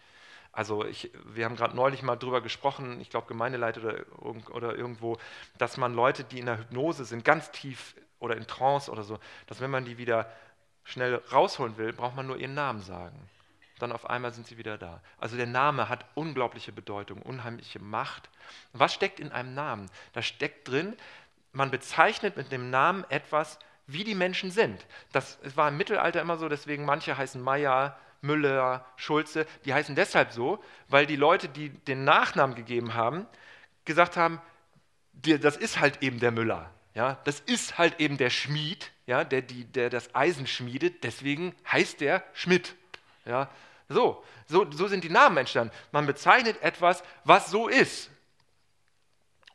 [0.56, 3.82] Also ich, wir haben gerade neulich mal drüber gesprochen, ich glaube Gemeindeleiter
[4.20, 5.18] oder, oder irgendwo,
[5.58, 9.20] dass man Leute, die in der Hypnose sind, ganz tief oder in Trance oder so,
[9.48, 10.32] dass wenn man die wieder
[10.86, 13.20] schnell rausholen will, braucht man nur ihren Namen sagen.
[13.80, 15.02] Dann auf einmal sind sie wieder da.
[15.18, 18.30] Also der Name hat unglaubliche Bedeutung, unheimliche Macht.
[18.72, 19.91] Was steckt in einem Namen?
[20.13, 20.96] Da steckt drin,
[21.52, 24.86] man bezeichnet mit dem Namen etwas, wie die Menschen sind.
[25.12, 29.45] Das war im Mittelalter immer so, deswegen manche heißen Meier, Müller, Schulze.
[29.65, 33.25] Die heißen deshalb so, weil die Leute, die den Nachnamen gegeben haben,
[33.85, 34.41] gesagt haben,
[35.13, 36.71] das ist halt eben der Müller.
[36.93, 41.53] Ja, das ist halt eben der Schmied, ja, der, die, der das Eisen schmiedet, deswegen
[41.69, 42.75] heißt der Schmidt.
[43.25, 43.49] Ja,
[43.89, 45.73] so, so, so sind die Namen entstanden.
[45.91, 48.09] Man bezeichnet etwas, was so ist.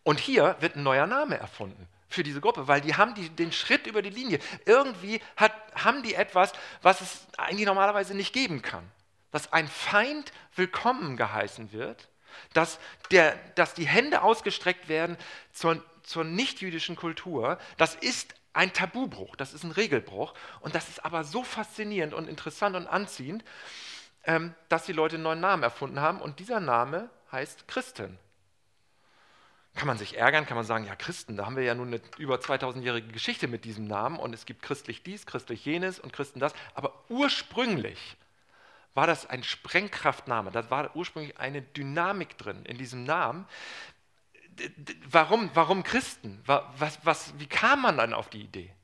[0.02, 3.52] Und hier wird ein neuer Name erfunden für diese Gruppe, weil die haben die, den
[3.52, 4.40] Schritt über die Linie.
[4.66, 8.90] Irgendwie hat, haben die etwas, was es eigentlich normalerweise nicht geben kann.
[9.30, 12.08] Dass ein Feind willkommen geheißen wird,
[12.52, 12.80] dass,
[13.12, 15.16] der, dass die Hände ausgestreckt werden
[15.52, 20.34] zur, zur nichtjüdischen Kultur, das ist ein Tabubruch, das ist ein Regelbruch.
[20.60, 23.44] Und das ist aber so faszinierend und interessant und anziehend,
[24.24, 26.20] ähm, dass die Leute einen neuen Namen erfunden haben.
[26.20, 28.18] Und dieser Name heißt Christen.
[29.74, 32.00] Kann man sich ärgern, kann man sagen, ja Christen, da haben wir ja nun eine
[32.18, 36.40] über 2000-jährige Geschichte mit diesem Namen und es gibt christlich dies, christlich jenes und Christen
[36.40, 36.52] das.
[36.74, 38.16] Aber ursprünglich
[38.94, 43.46] war das ein Sprengkraftname, da war ursprünglich eine Dynamik drin in diesem Namen.
[45.08, 46.42] Warum, warum Christen?
[46.44, 48.74] Was, was, wie kam man dann auf die Idee?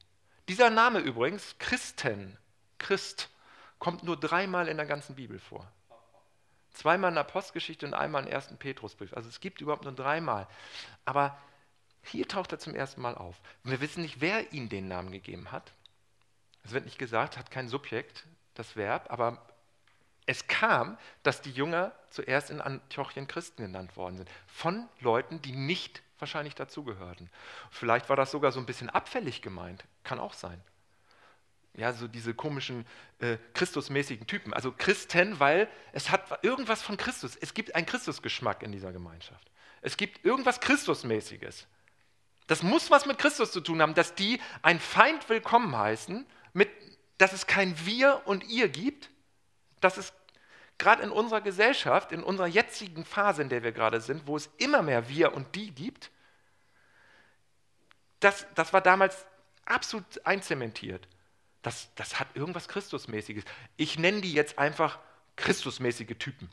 [0.49, 2.39] Dieser Name übrigens, Christen,
[2.79, 3.29] Christ,
[3.79, 5.71] kommt nur dreimal in der ganzen Bibel vor.
[6.77, 9.15] Zweimal in der Postgeschichte und einmal im ersten Petrusbrief.
[9.15, 10.47] Also es gibt überhaupt nur dreimal.
[11.07, 11.39] Aber
[12.03, 13.41] hier taucht er zum ersten Mal auf.
[13.65, 15.73] Und wir wissen nicht, wer ihm den Namen gegeben hat.
[16.65, 19.41] Es wird nicht gesagt, hat kein Subjekt, das Verb, aber
[20.27, 24.31] es kam, dass die Jünger zuerst in Antiochien Christen genannt worden sind.
[24.47, 27.31] Von Leuten, die nicht wahrscheinlich dazugehörten.
[27.71, 29.85] Vielleicht war das sogar so ein bisschen abfällig gemeint.
[30.05, 30.61] Kann auch sein.
[31.77, 32.87] Ja, so diese komischen
[33.19, 34.55] äh, Christusmäßigen Typen.
[34.55, 37.37] Also Christen, weil es hat irgendwas von Christus.
[37.37, 39.51] Es gibt einen Christusgeschmack in dieser Gemeinschaft.
[39.83, 41.67] Es gibt irgendwas Christusmäßiges.
[42.47, 46.71] Das muss was mit Christus zu tun haben, dass die ein Feind willkommen heißen, mit,
[47.19, 49.11] dass es kein Wir und Ihr gibt,
[49.81, 50.15] dass es
[50.79, 54.49] gerade in unserer Gesellschaft, in unserer jetzigen Phase, in der wir gerade sind, wo es
[54.57, 56.11] immer mehr Wir und Die gibt,
[58.21, 59.27] das, das war damals
[59.67, 61.07] absolut einzementiert.
[61.67, 63.43] Das, das hat irgendwas Christusmäßiges.
[63.77, 65.01] Ich nenne die jetzt einfach
[65.35, 66.49] Christusmäßige Typen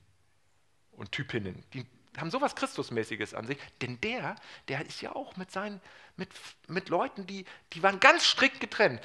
[0.94, 1.64] und Typinnen.
[1.76, 1.86] Die
[2.18, 3.60] haben sowas Christusmäßiges an sich.
[3.84, 4.36] Denn der,
[4.70, 5.80] der ist ja auch mit seinen,
[6.16, 6.30] mit,
[6.68, 9.02] mit Leuten, die, die waren ganz strikt getrennt.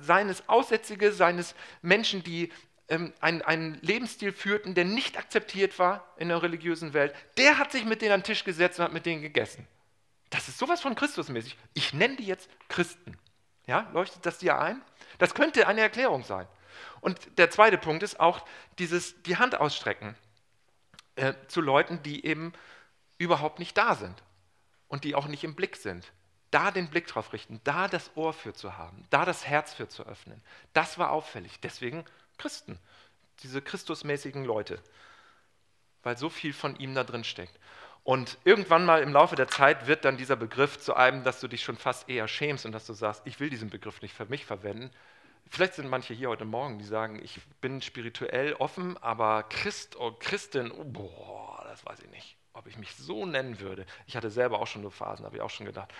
[0.00, 2.50] Seines Aussätzige, seines Menschen, die
[2.88, 7.70] ähm, einen, einen Lebensstil führten, der nicht akzeptiert war in der religiösen Welt, der hat
[7.70, 9.68] sich mit denen an den Tisch gesetzt und hat mit denen gegessen.
[10.30, 11.58] Das ist sowas von Christusmäßig.
[11.74, 13.18] Ich nenne die jetzt Christen.
[13.66, 14.80] Ja, leuchtet das dir ein?
[15.18, 16.46] Das könnte eine Erklärung sein.
[17.00, 18.44] Und der zweite Punkt ist auch
[18.78, 20.16] dieses, die Hand ausstrecken
[21.16, 22.52] äh, zu Leuten, die eben
[23.18, 24.22] überhaupt nicht da sind
[24.86, 26.12] und die auch nicht im Blick sind.
[26.50, 29.88] Da den Blick drauf richten, da das Ohr für zu haben, da das Herz für
[29.88, 30.42] zu öffnen.
[30.72, 31.60] Das war auffällig.
[31.60, 32.04] Deswegen
[32.38, 32.78] Christen,
[33.42, 34.82] diese Christusmäßigen Leute,
[36.02, 37.58] weil so viel von ihm da drin steckt.
[38.08, 41.46] Und irgendwann mal im Laufe der Zeit wird dann dieser Begriff zu einem, dass du
[41.46, 44.24] dich schon fast eher schämst und dass du sagst, ich will diesen Begriff nicht für
[44.24, 44.90] mich verwenden.
[45.50, 50.06] Vielleicht sind manche hier heute Morgen, die sagen, ich bin spirituell offen, aber Christ oder
[50.06, 53.84] oh, Christin, oh, boah, das weiß ich nicht, ob ich mich so nennen würde.
[54.06, 55.92] Ich hatte selber auch schon so Phasen, habe ich auch schon gedacht,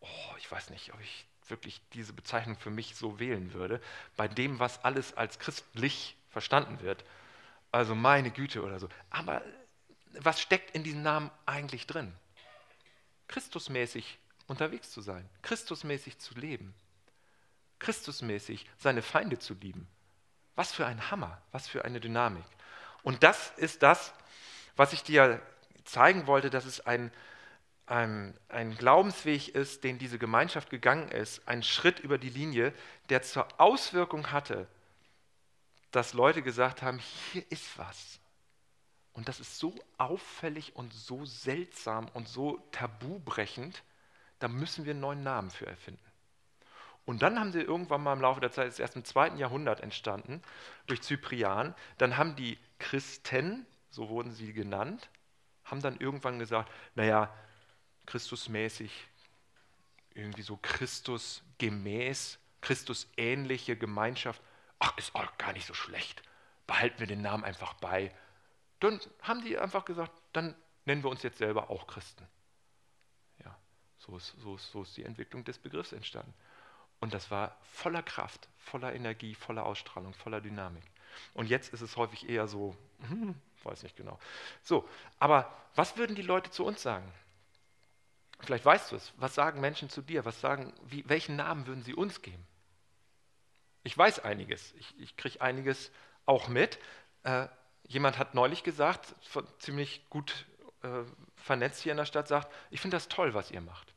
[0.00, 3.80] oh, ich weiß nicht, ob ich wirklich diese Bezeichnung für mich so wählen würde,
[4.16, 7.04] bei dem, was alles als christlich verstanden wird.
[7.72, 8.88] Also meine Güte oder so.
[9.10, 9.42] Aber
[10.20, 12.12] was steckt in diesem Namen eigentlich drin?
[13.28, 16.74] Christusmäßig unterwegs zu sein, Christusmäßig zu leben,
[17.78, 19.86] Christusmäßig seine Feinde zu lieben.
[20.56, 22.44] Was für ein Hammer, was für eine Dynamik.
[23.02, 24.12] Und das ist das,
[24.76, 25.40] was ich dir
[25.84, 27.12] zeigen wollte, dass es ein,
[27.86, 32.72] ein, ein Glaubensweg ist, den diese Gemeinschaft gegangen ist, ein Schritt über die Linie,
[33.08, 34.66] der zur Auswirkung hatte,
[35.90, 38.17] dass Leute gesagt haben, hier ist was.
[39.18, 43.82] Und das ist so auffällig und so seltsam und so tabubrechend,
[44.38, 46.00] da müssen wir einen neuen Namen für erfinden.
[47.04, 49.80] Und dann haben sie irgendwann mal im Laufe der Zeit, ist erst im zweiten Jahrhundert
[49.80, 50.40] entstanden,
[50.86, 55.10] durch Cyprian, dann haben die Christen, so wurden sie genannt,
[55.64, 57.34] haben dann irgendwann gesagt, naja,
[58.06, 59.08] Christusmäßig,
[60.14, 64.40] irgendwie so Christusgemäß, Christusähnliche Gemeinschaft,
[64.78, 66.22] ach, ist auch gar nicht so schlecht.
[66.68, 68.12] Behalten wir den Namen einfach bei
[68.80, 72.26] dann haben die einfach gesagt, dann nennen wir uns jetzt selber auch Christen.
[73.44, 73.56] Ja,
[73.98, 76.34] so ist, so ist, so ist die Entwicklung des Begriffs entstanden.
[77.00, 80.84] Und das war voller Kraft, voller Energie, voller Ausstrahlung, voller Dynamik.
[81.34, 82.76] Und jetzt ist es häufig eher so,
[83.08, 84.18] hm, weiß nicht genau.
[84.62, 84.88] So,
[85.18, 87.10] aber was würden die Leute zu uns sagen?
[88.40, 89.12] Vielleicht weißt du es.
[89.16, 90.24] Was sagen Menschen zu dir?
[90.24, 92.46] Was sagen, wie, welchen Namen würden sie uns geben?
[93.82, 94.72] Ich weiß einiges.
[94.74, 95.90] Ich, ich kriege einiges
[96.24, 96.78] auch mit.
[97.24, 97.48] Äh,
[97.88, 99.14] jemand hat neulich gesagt,
[99.58, 100.46] ziemlich gut
[100.82, 100.88] äh,
[101.36, 103.94] vernetzt hier in der Stadt, sagt, ich finde das toll, was ihr macht.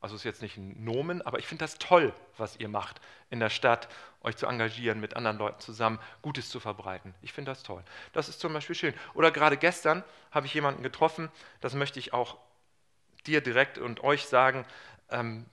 [0.00, 3.38] Also ist jetzt nicht ein Nomen, aber ich finde das toll, was ihr macht in
[3.38, 3.88] der Stadt,
[4.22, 7.14] euch zu engagieren, mit anderen Leuten zusammen Gutes zu verbreiten.
[7.20, 7.84] Ich finde das toll.
[8.12, 8.94] Das ist zum Beispiel schön.
[9.14, 12.38] Oder gerade gestern habe ich jemanden getroffen, das möchte ich auch
[13.26, 14.64] dir direkt und euch sagen,
[15.10, 15.44] ähm,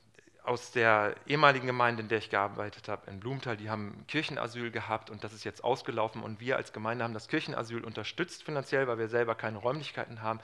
[0.48, 5.10] aus der ehemaligen Gemeinde, in der ich gearbeitet habe, in Blumenthal, die haben Kirchenasyl gehabt
[5.10, 8.98] und das ist jetzt ausgelaufen und wir als Gemeinde haben das Kirchenasyl unterstützt finanziell, weil
[8.98, 10.40] wir selber keine Räumlichkeiten haben.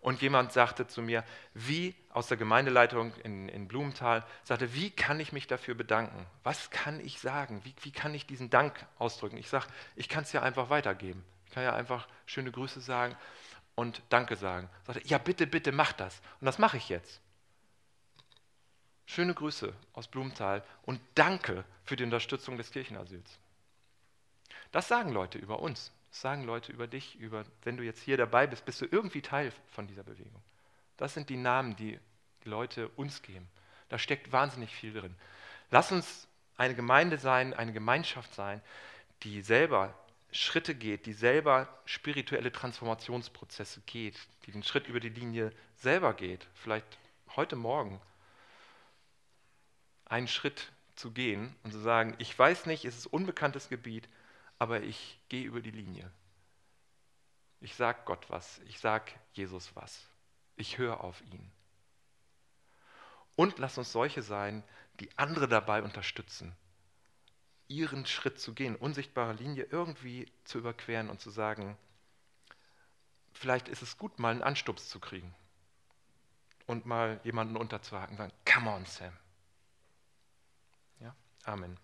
[0.00, 5.18] Und jemand sagte zu mir, wie aus der Gemeindeleitung in, in Blumenthal, sagte, wie kann
[5.20, 6.26] ich mich dafür bedanken?
[6.42, 7.60] Was kann ich sagen?
[7.64, 9.38] Wie, wie kann ich diesen Dank ausdrücken?
[9.38, 11.24] Ich sage, ich kann es ja einfach weitergeben.
[11.46, 13.16] Ich kann ja einfach schöne Grüße sagen
[13.76, 14.68] und Danke sagen.
[14.84, 16.20] Sagte, ja bitte, bitte mach das.
[16.40, 17.22] Und das mache ich jetzt.
[19.06, 23.38] Schöne Grüße aus Blumenthal und danke für die Unterstützung des Kirchenasyls.
[24.72, 28.16] Das sagen Leute über uns, das sagen Leute über dich, über, wenn du jetzt hier
[28.16, 30.42] dabei bist, bist du irgendwie Teil von dieser Bewegung.
[30.96, 31.98] Das sind die Namen, die
[32.44, 33.48] die Leute uns geben.
[33.88, 35.14] Da steckt wahnsinnig viel drin.
[35.70, 38.60] Lass uns eine Gemeinde sein, eine Gemeinschaft sein,
[39.22, 39.94] die selber
[40.30, 46.46] Schritte geht, die selber spirituelle Transformationsprozesse geht, die den Schritt über die Linie selber geht,
[46.54, 46.86] vielleicht
[47.36, 48.00] heute Morgen
[50.14, 54.08] einen Schritt zu gehen und zu sagen, ich weiß nicht, es ist unbekanntes Gebiet,
[54.60, 56.08] aber ich gehe über die Linie.
[57.60, 60.06] Ich sage Gott was, ich sage Jesus was,
[60.54, 61.50] ich höre auf ihn.
[63.34, 64.62] Und lass uns solche sein,
[65.00, 66.54] die andere dabei unterstützen,
[67.66, 71.76] ihren Schritt zu gehen, unsichtbare Linie irgendwie zu überqueren und zu sagen,
[73.32, 75.34] vielleicht ist es gut, mal einen Anstups zu kriegen
[76.66, 79.12] und mal jemanden unterzuhaken und sagen, come on, Sam.
[81.46, 81.76] Amen.